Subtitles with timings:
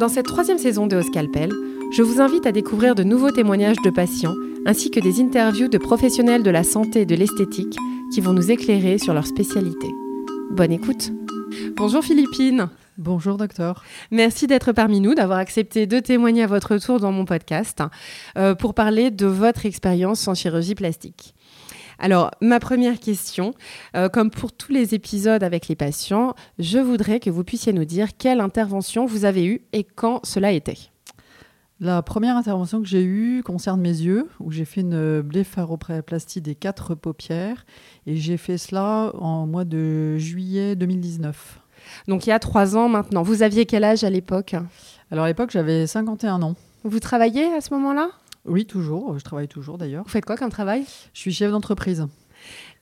[0.00, 1.52] Dans cette troisième saison de Scalpel,
[1.92, 4.34] je vous invite à découvrir de nouveaux témoignages de patients
[4.64, 7.76] ainsi que des interviews de professionnels de la santé et de l'esthétique
[8.10, 9.88] qui vont nous éclairer sur leur spécialité.
[10.52, 11.12] Bonne écoute.
[11.76, 12.70] Bonjour Philippine.
[12.96, 13.84] Bonjour docteur.
[14.10, 17.82] Merci d'être parmi nous, d'avoir accepté de témoigner à votre tour dans mon podcast
[18.38, 21.34] euh, pour parler de votre expérience en chirurgie plastique.
[22.02, 23.52] Alors, ma première question,
[23.94, 27.84] euh, comme pour tous les épisodes avec les patients, je voudrais que vous puissiez nous
[27.84, 30.78] dire quelle intervention vous avez eue et quand cela était.
[31.78, 36.54] La première intervention que j'ai eue concerne mes yeux, où j'ai fait une blépharoplastie des
[36.54, 37.66] quatre paupières,
[38.06, 41.60] et j'ai fait cela en mois de juillet 2019.
[42.08, 43.22] Donc il y a trois ans maintenant.
[43.22, 44.54] Vous aviez quel âge à l'époque?
[45.10, 46.54] Alors à l'époque, j'avais 51 ans.
[46.84, 48.08] Vous travailliez à ce moment-là?
[48.44, 49.18] Oui, toujours.
[49.18, 50.04] Je travaille toujours d'ailleurs.
[50.04, 50.84] Vous faites quoi comme travail?
[51.12, 52.06] Je suis chef d'entreprise.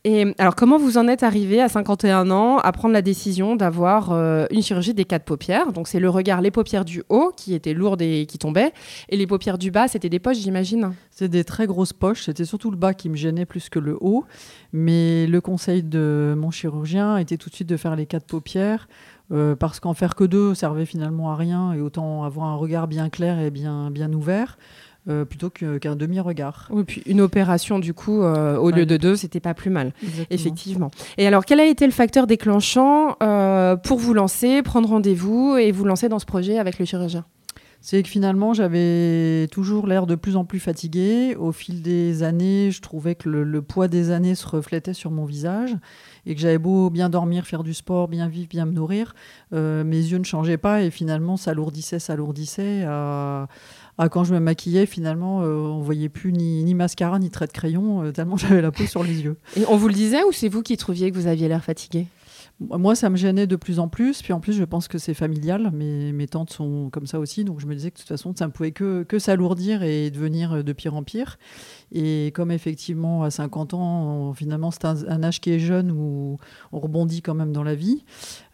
[0.04, 4.12] Et alors, comment vous en êtes arrivé à 51 ans à prendre la décision d'avoir
[4.12, 5.72] euh, une chirurgie des quatre paupières?
[5.72, 8.72] Donc, c'est le regard, les paupières du haut qui étaient lourdes et qui tombaient,
[9.08, 10.92] et les paupières du bas, c'était des poches, j'imagine?
[11.10, 12.22] C'est des très grosses poches.
[12.22, 14.24] C'était surtout le bas qui me gênait plus que le haut.
[14.72, 18.88] Mais le conseil de mon chirurgien était tout de suite de faire les quatre paupières.
[19.30, 22.88] Euh, parce qu'en faire que deux servait finalement à rien et autant avoir un regard
[22.88, 24.56] bien clair et bien, bien ouvert.
[25.08, 26.68] Euh, plutôt qu'un demi-regard.
[26.70, 29.94] Oui, puis une opération, du coup, euh, au lieu de deux, c'était pas plus mal.
[30.28, 30.90] Effectivement.
[31.16, 35.72] Et alors, quel a été le facteur déclenchant euh, pour vous lancer, prendre rendez-vous et
[35.72, 37.24] vous lancer dans ce projet avec le chirurgien?
[37.80, 41.36] C'est que finalement, j'avais toujours l'air de plus en plus fatiguée.
[41.36, 45.24] Au fil des années, je trouvais que le, poids des années se reflétait sur mon
[45.24, 45.76] visage
[46.26, 49.14] et que j'avais beau bien dormir, faire du sport, bien vivre, bien me nourrir,
[49.52, 53.48] mes yeux ne changeaient pas et finalement, s'alourdissaient, s'alourdissaient à,
[54.00, 57.48] ah, quand je me maquillais, finalement, euh, on voyait plus ni, ni, mascara ni trait
[57.48, 59.36] de crayon, euh, tellement j'avais la peau sur les yeux.
[59.56, 62.06] Et on vous le disait ou c'est vous qui trouviez que vous aviez l'air fatigué?
[62.60, 64.22] Moi, ça me gênait de plus en plus.
[64.22, 65.70] Puis en plus, je pense que c'est familial.
[65.72, 67.44] Mes, mes tantes sont comme ça aussi.
[67.44, 70.10] Donc je me disais que de toute façon, ça ne pouvait que, que s'alourdir et
[70.10, 71.38] devenir de pire en pire.
[71.92, 76.36] Et comme effectivement, à 50 ans, finalement, c'est un, âge qui est jeune où
[76.72, 78.04] on rebondit quand même dans la vie,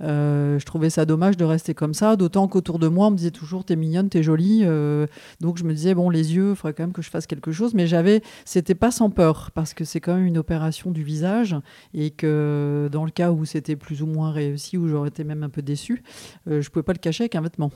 [0.01, 2.17] euh, je trouvais ça dommage de rester comme ça.
[2.17, 4.61] D'autant qu'autour de moi, on me disait toujours T'es mignonne, t'es jolie.
[4.65, 5.07] Euh,
[5.41, 7.53] donc je me disais Bon, les yeux, il faudrait quand même que je fasse quelque
[7.53, 7.75] chose.
[7.75, 11.57] Mais j'avais, c'était pas sans peur parce que c'est quand même une opération du visage
[11.93, 15.43] et que dans le cas où c'était plus ou moins réussi, où j'aurais été même
[15.43, 16.03] un peu déçue,
[16.49, 17.71] euh, je pouvais pas le cacher avec un vêtement.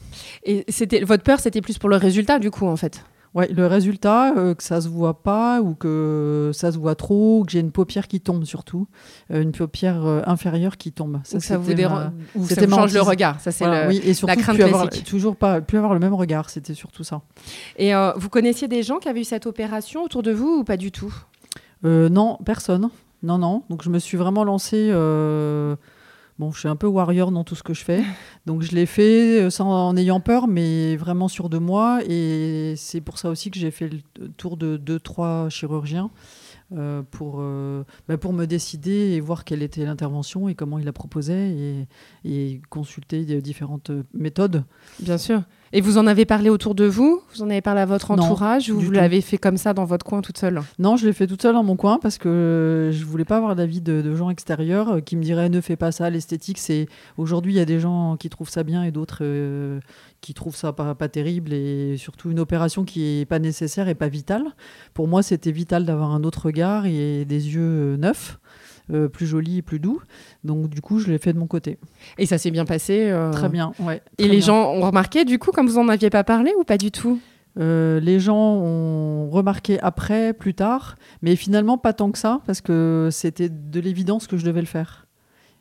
[0.44, 3.04] Et c'était votre peur, c'était plus pour le résultat du coup en fait?
[3.38, 7.38] Ouais, le résultat, euh, que ça se voit pas ou que ça se voit trop,
[7.38, 8.88] ou que j'ai une paupière qui tombe surtout,
[9.30, 11.20] euh, une paupière euh, inférieure qui tombe.
[11.22, 11.70] Ça, ça vous
[12.34, 13.40] ou ça change le regard.
[13.40, 16.50] Ça c'est oui, et surtout, la crainte avoir, toujours pas, plus avoir le même regard.
[16.50, 17.20] C'était surtout ça.
[17.76, 20.76] Et vous connaissiez des gens qui avaient eu cette opération autour de vous ou pas
[20.76, 21.14] du tout?
[21.84, 22.90] Non, personne.
[23.22, 23.62] Non, non.
[23.70, 24.90] Donc je me suis vraiment lancée
[26.38, 28.02] Bon, je suis un peu warrior dans tout ce que je fais.
[28.46, 32.00] Donc je l'ai fait euh, sans, en ayant peur, mais vraiment sûr de moi.
[32.08, 36.10] Et c'est pour ça aussi que j'ai fait le tour de deux, trois chirurgiens.
[36.76, 40.84] Euh, pour, euh, bah, pour me décider et voir quelle était l'intervention et comment il
[40.84, 41.88] la proposait et,
[42.26, 44.64] et consulter différentes méthodes.
[45.00, 45.44] Bien sûr.
[45.72, 47.22] Et vous en avez parlé autour de vous?
[47.34, 50.04] Vous en avez parlé à votre entourage ou vous l'avez fait comme ça dans votre
[50.04, 50.62] coin toute seule?
[50.78, 53.54] Non, je l'ai fait toute seule dans mon coin parce que je voulais pas avoir
[53.54, 56.86] d'avis de, de, gens extérieurs euh, qui me diraient ne fais pas ça, l'esthétique c'est
[57.16, 59.80] aujourd'hui il y a des gens qui trouvent ça bien et d'autres euh,
[60.20, 63.94] qui trouvent ça pas, pas, terrible et surtout une opération qui est pas nécessaire et
[63.94, 64.44] pas vitale.
[64.94, 68.38] Pour moi, c'était vital d'avoir un autre regard et des yeux euh, neufs.
[68.90, 70.00] Euh, plus joli et plus doux.
[70.44, 71.78] Donc du coup, je l'ai fait de mon côté.
[72.16, 74.00] Et ça s'est bien passé euh, Très bien, ouais.
[74.16, 76.78] et les gens ont remarqué du coup, comme vous en aviez pas parlé ou pas
[76.78, 77.20] du tout?
[77.58, 82.60] Euh, les gens ont remarqué après, plus tard, mais finalement pas tant que ça, parce
[82.60, 85.06] que c'était de l'évidence que je devais le faire.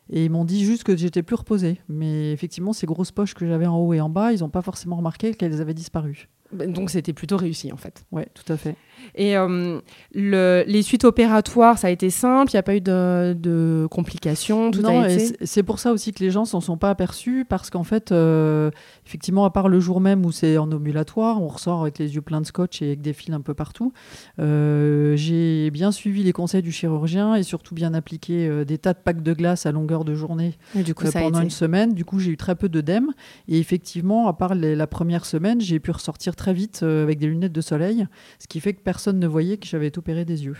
[0.09, 1.81] Et ils m'ont dit juste que j'étais plus reposée.
[1.89, 4.61] Mais effectivement, ces grosses poches que j'avais en haut et en bas, ils n'ont pas
[4.61, 6.29] forcément remarqué qu'elles avaient disparu.
[6.53, 8.05] Ben, donc c'était plutôt réussi en fait.
[8.11, 8.75] Oui, tout à fait.
[9.15, 9.79] Et euh,
[10.13, 14.71] le, les suites opératoires, ça a été simple, il n'y a pas eu de, complications,
[14.71, 15.05] tout non,
[15.43, 18.69] C'est pour ça aussi que les gens s'en sont pas aperçus, parce qu'en fait, euh,
[19.05, 22.21] effectivement, à part le jour même où c'est en ambulatoire, on ressort avec les yeux
[22.21, 23.91] pleins de scotch et avec des fils un peu partout.
[24.39, 28.99] Euh, j'ai bien suivi les conseils du chirurgien et surtout bien appliqué des tas de
[29.03, 31.93] packs de glace à longueur de journée du coup, pendant une semaine.
[31.93, 33.11] Du coup, j'ai eu très peu d'œdème.
[33.47, 37.53] Et effectivement, à part la première semaine, j'ai pu ressortir très vite avec des lunettes
[37.53, 38.07] de soleil,
[38.39, 40.55] ce qui fait que personne ne voyait que j'avais opéré des yeux.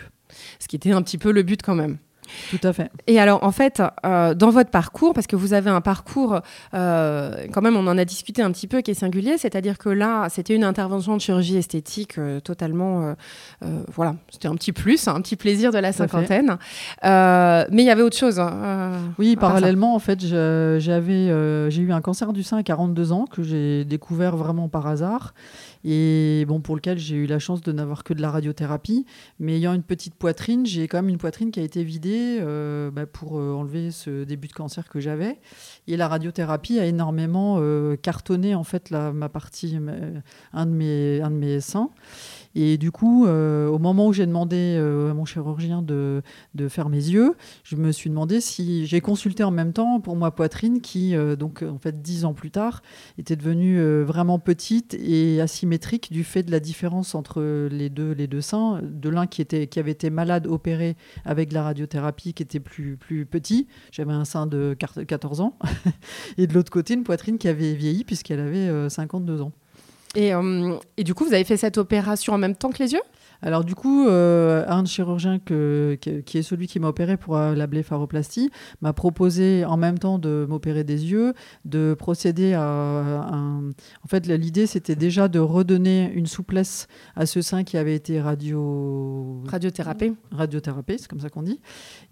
[0.58, 1.96] Ce qui était un petit peu le but quand même.
[2.50, 2.90] Tout à fait.
[3.06, 6.40] Et alors, en fait, euh, dans votre parcours, parce que vous avez un parcours,
[6.74, 9.88] euh, quand même, on en a discuté un petit peu, qui est singulier, c'est-à-dire que
[9.88, 13.14] là, c'était une intervention de chirurgie esthétique euh, totalement,
[13.94, 16.58] voilà, c'était un petit plus, un petit plaisir de la cinquantaine.
[17.02, 18.38] mais il y avait autre chose.
[18.38, 23.26] Hein, oui, parallèlement, en fait, j'avais, j'ai eu un cancer du sein à 42 ans
[23.26, 25.34] que j'ai découvert vraiment par hasard
[25.84, 29.06] et bon, pour lequel j'ai eu la chance de n'avoir que de la radiothérapie.
[29.38, 32.90] Mais ayant une petite poitrine, j'ai quand même une poitrine qui a été vidée euh,
[32.90, 35.38] bah, pour euh, enlever ce début de cancer que j'avais.
[35.86, 39.76] Et la radiothérapie a énormément euh, cartonné en fait la, ma partie,
[40.52, 41.90] un de mes, un de mes seins.
[42.54, 46.22] Et du coup, au moment où j'ai demandé à mon chirurgien de,
[46.54, 50.16] de, faire mes yeux, je me suis demandé si j'ai consulté en même temps pour
[50.16, 52.82] ma poitrine qui, donc en fait dix ans plus tard,
[53.16, 58.26] était devenue vraiment petite et asymétrique du fait de la différence entre les deux, les
[58.26, 62.60] deux seins, de l'un qui, qui avait été malade, opéré avec la radiothérapie, qui était
[62.60, 65.58] plus, plus petit, j'avais un sein de 14 ans,
[66.38, 69.52] et de l'autre côté une poitrine qui avait vieilli puisqu'elle avait 52 ans.
[70.16, 73.02] Euh, et, du coup, vous avez fait cette opération en même temps que les yeux?
[73.42, 77.66] Alors du coup, euh, un chirurgien que, qui est celui qui m'a opéré pour la
[77.66, 78.50] blépharoplastie
[78.80, 83.68] m'a proposé en même temps de m'opérer des yeux, de procéder à un...
[84.04, 88.20] En fait, l'idée, c'était déjà de redonner une souplesse à ce sein qui avait été
[88.20, 89.42] radio...
[89.46, 90.14] Radiothérapie.
[90.32, 91.60] Radiothérapie, c'est comme ça qu'on dit.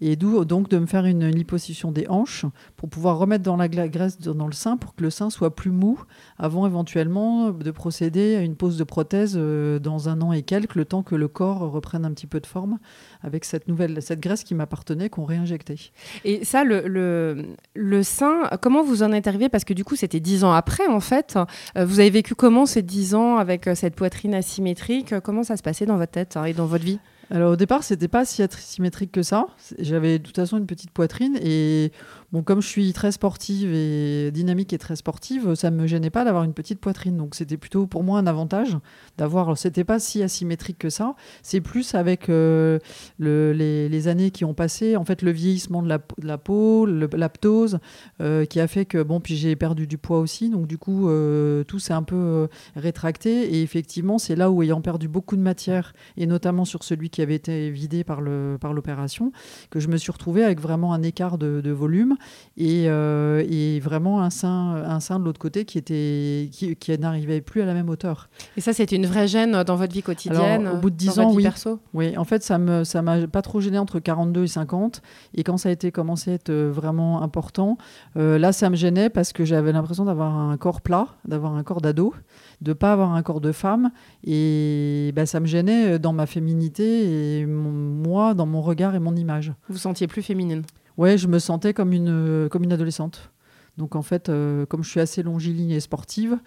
[0.01, 2.45] Et d'où donc de me faire une liposuction des hanches
[2.75, 5.71] pour pouvoir remettre dans la graisse dans le sein pour que le sein soit plus
[5.71, 5.99] mou
[6.37, 10.75] avant éventuellement de procéder à une pose de prothèse euh, dans un an et quelques,
[10.75, 12.79] le temps que le corps reprenne un petit peu de forme
[13.21, 15.75] avec cette nouvelle, cette graisse qui m'appartenait qu'on réinjectait.
[16.23, 19.49] Et ça, le, le, le, sein, comment vous en êtes arrivé?
[19.49, 21.37] Parce que du coup, c'était dix ans après, en fait.
[21.77, 25.19] Euh, vous avez vécu comment ces dix ans avec euh, cette poitrine asymétrique?
[25.19, 26.99] Comment ça se passait dans votre tête hein, et dans votre vie?
[27.29, 29.47] Alors au départ, c'était pas si asymétrique que ça.
[29.79, 31.91] J'avais de toute façon une petite poitrine et
[32.31, 36.23] bon, comme je suis très sportive et dynamique et très sportive, ça me gênait pas
[36.23, 37.17] d'avoir une petite poitrine.
[37.17, 38.77] Donc c'était plutôt pour moi un avantage
[39.17, 39.57] d'avoir.
[39.57, 41.15] C'était pas si asymétrique que ça.
[41.41, 42.79] C'est plus avec euh,
[43.19, 46.85] le, les, années qui ont passé, en fait, le vieillissement de la, de la peau,
[46.85, 47.79] l'aptose,
[48.21, 50.49] euh, qui a fait que bon, puis j'ai perdu du poids aussi.
[50.49, 54.81] Donc du coup, euh, tout s'est un peu rétracté et effectivement, c'est là où ayant
[54.81, 59.31] perdu beaucoup de matière et notamment sur celui qui qui avait été vidé par l'opération,
[59.31, 62.15] par que je me suis retrouvée avec vraiment un écart de, volume
[62.57, 66.95] et, euh, et, vraiment un sein, un sein de l'autre côté qui, était, qui, qui
[66.99, 68.29] n'arrivait plus à la même hauteur.
[68.55, 71.33] Et ça, c'était une vraie gêne dans votre vie quotidienne Au bout de 10 ans,
[71.33, 71.41] oui.
[71.41, 71.79] Perso?
[71.95, 72.15] Oui.
[72.17, 75.01] En fait, ça ne ça m'a pas trop gêné entre 42 et 50.
[75.33, 77.79] Et quand ça a été commencé à être euh, vraiment important,
[78.15, 81.63] euh, là, ça me gênait parce que j'avais l'impression d'avoir un corps plat, d'avoir un
[81.63, 82.13] corps d'ado
[82.61, 83.91] de pas avoir un corps de femme.
[84.23, 88.99] Et bah, ça me gênait euh, dans ma féminité et moi, dans mon regard et
[88.99, 89.53] mon image.
[89.67, 90.63] Vous vous sentiez plus féminine?
[90.97, 93.31] Ouais, je me sentais comme une, euh, comme une adolescente.
[93.77, 96.39] Donc en fait, euh, comme je suis assez longiligne et sportive,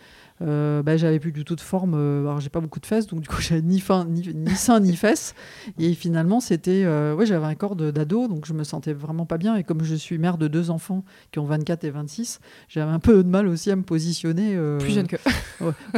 [0.42, 1.94] euh, bah, j'avais plus du tout de forme.
[1.94, 4.50] Euh, alors j'ai pas beaucoup de fesses, donc du coup j'avais ni, fin, ni, ni
[4.54, 5.34] seins ni fesses.
[5.78, 9.38] Et finalement c'était, euh, ouais, j'avais un corps d'ado, donc je me sentais vraiment pas
[9.38, 9.56] bien.
[9.56, 12.98] Et comme je suis mère de deux enfants qui ont 24 et 26, j'avais un
[12.98, 14.56] peu de mal aussi à me positionner.
[14.78, 15.16] Plus jeune que.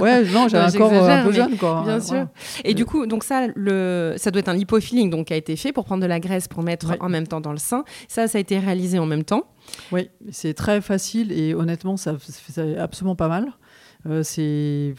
[0.01, 1.83] ouais, non, j'avais un corps un peu jeune, quoi.
[1.85, 2.27] Bien sûr.
[2.65, 5.57] Et du coup, donc ça, le, ça doit être un lipofilling donc qui a été
[5.57, 7.85] fait pour prendre de la graisse pour mettre en même temps dans le sein.
[8.09, 9.45] Ça, ça a été réalisé en même temps.
[9.91, 13.53] Oui, c'est très facile et honnêtement, ça fait absolument pas mal.
[14.07, 14.95] Euh, c'est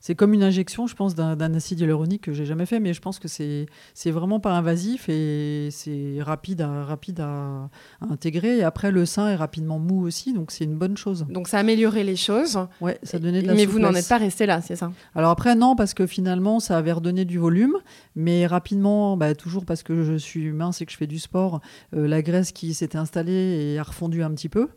[0.00, 3.00] c'est comme une injection, je pense, d'un acide hyaluronique que j'ai jamais fait, mais je
[3.00, 7.68] pense que c'est vraiment pas invasif et c'est rapide, à, rapide à,
[8.00, 8.58] intégrer.
[8.58, 11.26] Et après, le sein est rapidement mou aussi, donc c'est une bonne chose.
[11.28, 12.58] Donc ça a amélioré les choses.
[12.80, 14.92] Ouais, ça donnait de la Mais vous n'en êtes pas resté là, c'est ça?
[15.14, 17.76] Alors après, non, parce que finalement, ça avait redonné du volume,
[18.14, 21.60] mais rapidement, bah, toujours parce que je suis mince et que je fais du sport,
[21.94, 24.68] euh, la graisse qui s'était installée et a refondu un petit peu.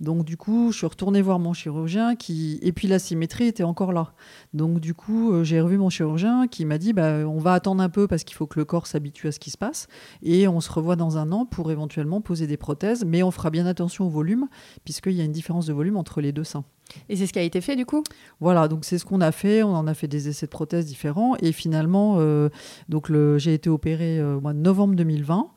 [0.00, 3.64] Donc du coup, je suis retournée voir mon chirurgien qui et puis la symétrie était
[3.64, 4.12] encore là.
[4.54, 7.82] Donc du coup, euh, j'ai revu mon chirurgien qui m'a dit bah on va attendre
[7.82, 9.88] un peu parce qu'il faut que le corps s'habitue à ce qui se passe
[10.22, 13.50] et on se revoit dans un an pour éventuellement poser des prothèses, mais on fera
[13.50, 14.48] bien attention au volume
[14.84, 16.64] puisqu'il y a une différence de volume entre les deux seins.
[17.08, 18.02] Et c'est ce qui a été fait du coup?
[18.40, 19.62] Voilà, donc c'est ce qu'on a fait.
[19.62, 22.48] On en a fait des essais de prothèses différents et finalement, euh,
[22.88, 25.50] donc j'ai été opéré euh, au mois de novembre 2020.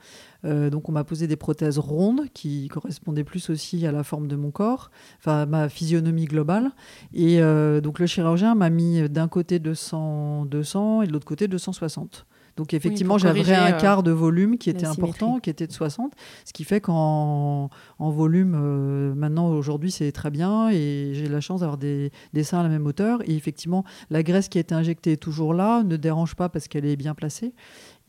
[0.46, 4.28] Euh, donc on m'a posé des prothèses rondes qui correspondaient plus aussi à la forme
[4.28, 6.72] de mon corps, enfin ma physionomie globale.
[7.14, 11.48] Et euh, donc le chirurgien m'a mis d'un côté 200, 200 et de l'autre côté
[11.48, 12.26] 260.
[12.58, 16.14] Donc effectivement, j'avais un euh, quart de volume qui était important, qui était de 60,
[16.46, 21.62] ce qui fait qu'en en volume, maintenant, aujourd'hui, c'est très bien et j'ai la chance
[21.62, 23.22] d'avoir des, des, seins à la même hauteur.
[23.30, 26.68] Et effectivement, la graisse qui a été injectée est toujours là, ne dérange pas parce
[26.68, 27.54] qu'elle est bien placée.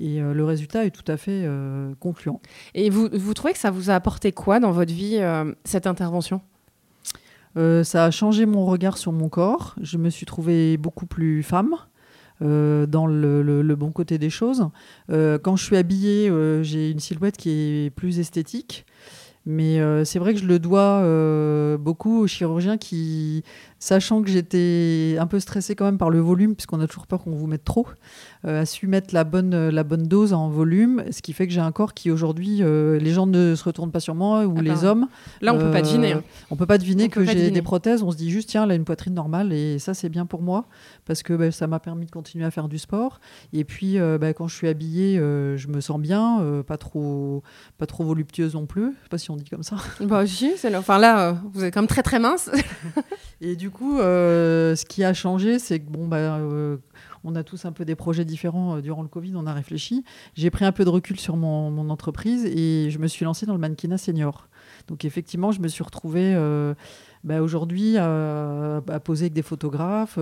[0.00, 1.46] Et le résultat est tout à fait
[2.00, 2.40] concluant.
[2.74, 5.20] Et vous, vous trouvez que ça vous a apporté quoi dans votre vie,
[5.64, 6.40] cette intervention?
[7.54, 9.76] Ça a changé mon regard sur mon corps.
[9.80, 11.76] Je me suis trouvée beaucoup plus femme.
[12.42, 14.68] Dans le, bon côté des choses.
[15.08, 16.30] quand je suis habillée,
[16.62, 18.84] j'ai une silhouette qui est plus esthétique.
[19.44, 21.02] Mais c'est vrai que je le dois
[21.78, 23.42] beaucoup aux chirurgiens qui,
[23.82, 27.24] sachant que j'étais un peu stressée quand même par le volume, puisqu'on a toujours peur
[27.24, 27.88] qu'on vous mette trop,
[28.46, 31.48] euh, a su mettre la bonne, euh, la bonne dose en volume, ce qui fait
[31.48, 34.46] que j'ai un corps qui aujourd'hui, euh, les gens ne se retournent pas sur moi,
[34.46, 35.08] ou ah les bah, hommes.
[35.40, 36.12] Là, on peut pas deviner.
[36.12, 36.22] Hein.
[36.52, 38.84] On peut pas deviner que j'ai des prothèses, on se dit juste, tiens, là, une
[38.84, 40.66] poitrine normale, et ça, c'est bien pour moi,
[41.04, 43.18] parce que bah, ça m'a permis de continuer à faire du sport.
[43.52, 47.42] Et puis, bah, quand je suis habillée, je me sens bien, pas, trop,
[47.78, 49.76] pas trop voluptueuse non plus, je sais pas si on dit comme ça.
[50.00, 50.52] Bah si.
[50.76, 52.48] Enfin là, vous êtes quand même très très mince.
[53.40, 56.76] Et du coup, euh, ce qui a changé, c'est que bon, bah, euh,
[57.24, 60.04] on a tous un peu des projets différents euh, durant le Covid, on a réfléchi.
[60.34, 63.54] J'ai pris un peu de recul sur mon, entreprise et je me suis lancée dans
[63.54, 64.48] le mannequinat senior.
[64.86, 66.34] Donc effectivement, je me suis retrouvée
[67.24, 70.18] bah, aujourd'hui à, poser avec des photographes,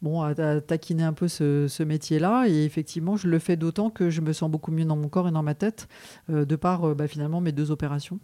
[0.00, 2.46] bon, à, taquiner un peu ce, métier-là.
[2.48, 5.28] Et effectivement, je le fais d'autant que je me sens beaucoup mieux dans mon corps
[5.28, 5.88] et dans ma tête,
[6.28, 8.18] de par bah, finalement mes deux opérations.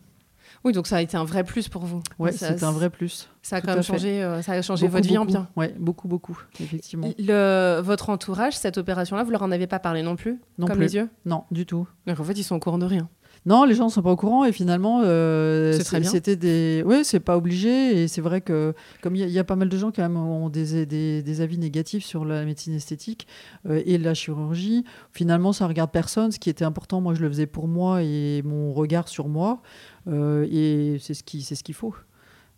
[0.64, 2.02] Oui, donc ça a été un vrai plus pour vous.
[2.18, 3.30] Oui, c'est un vrai plus.
[3.42, 5.48] Ça a quand même changé, euh, ça a changé votre vie en bien.
[5.56, 7.08] Oui, beaucoup, beaucoup, effectivement.
[7.18, 10.76] Le, votre entourage, cette opération-là, vous leur en avez pas parlé non plus Non comme
[10.76, 10.86] plus.
[10.86, 11.08] les yeux?
[11.24, 11.88] Non, du tout.
[12.06, 13.08] Donc en fait, ils sont au courant de rien.
[13.46, 16.82] Non, les gens ne sont pas au courant et finalement, euh, c'était des.
[16.84, 19.78] Oui, c'est pas obligé et c'est vrai que comme il y, a pas mal de
[19.78, 23.26] gens qui ont des, des, avis négatifs sur la médecine esthétique
[23.66, 26.32] euh, et la chirurgie, finalement, ça regarde personne.
[26.32, 29.62] Ce qui était important, moi, je le faisais pour moi et mon regard sur moi
[30.08, 31.94] euh, et c'est ce qui, c'est ce qu'il faut.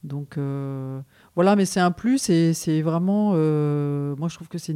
[0.05, 1.01] Donc euh,
[1.37, 4.75] voilà, mais c'est un plus et c'est vraiment, euh, moi je trouve que c'est,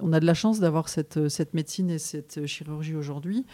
[0.00, 3.44] on a de la chance d'avoir cette, cette médecine et cette chirurgie aujourd'hui,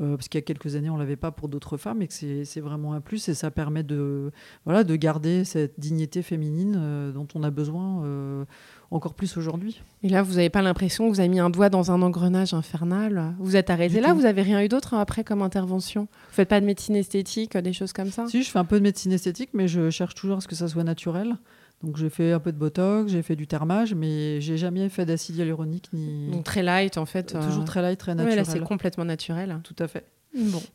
[0.00, 2.14] euh, parce qu'il y a quelques années on l'avait pas pour d'autres femmes et que
[2.14, 4.32] c'est, vraiment un plus et ça permet de,
[4.64, 8.46] voilà, de garder cette dignité féminine dont on a besoin
[8.94, 9.80] encore plus aujourd'hui.
[10.02, 12.54] Et là, vous n'avez pas l'impression que vous avez mis un doigt dans un engrenage
[12.54, 13.34] infernal?
[13.38, 14.12] Vous êtes arrêté là?
[14.12, 16.02] Vous n'avez rien eu d'autre après comme intervention?
[16.02, 18.26] Vous faites pas de médecine esthétique, des choses comme ça?
[18.28, 20.54] Si, je fais un peu de médecine esthétique, mais je cherche toujours à ce que
[20.54, 21.36] ça soit naturel.
[21.82, 25.04] Donc j'ai fait un peu de botox, j'ai fait du thermage, mais j'ai jamais fait
[25.04, 26.30] d'acide hyaluronique ni.
[26.30, 27.34] Donc très light en fait.
[27.38, 28.36] Toujours euh, très light, très naturel.
[28.36, 29.60] là c'est complètement naturel.
[29.64, 30.04] Tout à fait.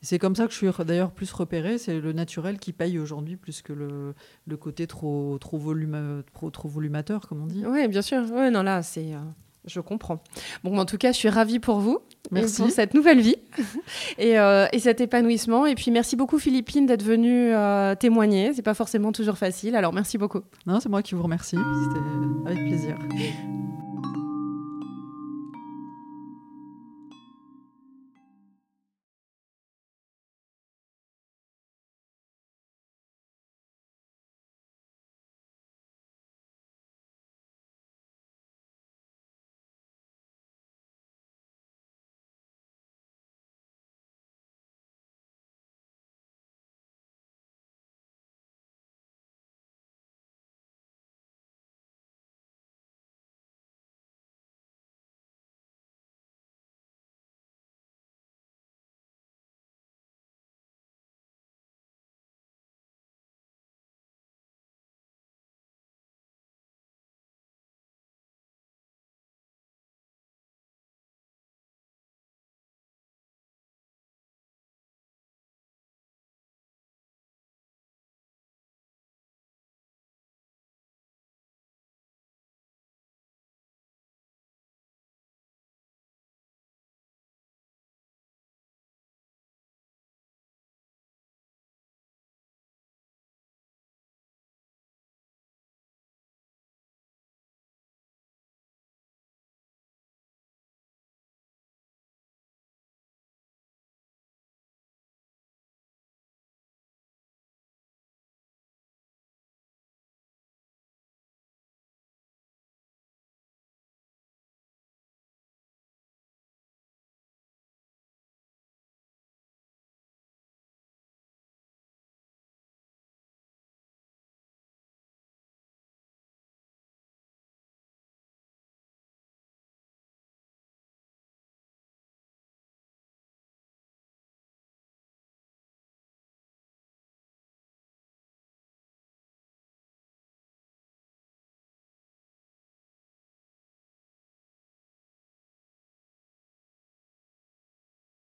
[0.01, 1.77] C'est comme ça que je suis d'ailleurs plus repérée.
[1.77, 4.13] C'est le naturel qui paye aujourd'hui plus que le,
[4.47, 7.63] le côté trop, trop, volume, trop, trop volumateur, comme on dit.
[7.65, 8.23] Oui, bien sûr.
[8.31, 9.13] Ouais, non, là, c'est.
[9.13, 9.19] Euh,
[9.65, 10.23] je comprends.
[10.63, 11.99] Bon, en tout cas, je suis ravie pour vous.
[12.31, 12.61] Merci.
[12.61, 13.37] pour cette nouvelle vie
[14.17, 15.65] et, euh, et, cet épanouissement.
[15.65, 18.53] Et puis, merci beaucoup, Philippine, d'être venue euh, témoigner.
[18.53, 19.75] C'est pas forcément toujours facile.
[19.75, 20.41] Alors, merci beaucoup.
[20.65, 21.57] Non, c'est moi qui vous remercie.
[21.57, 22.97] C'était avec plaisir.